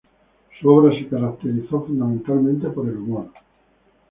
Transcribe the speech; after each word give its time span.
Su 0.59 0.67
obra 0.69 0.97
se 0.97 1.07
caracterizó 1.07 1.85
fundamentalmente 1.85 2.67
por 2.69 2.89
el 2.89 2.97
humor. 2.97 3.29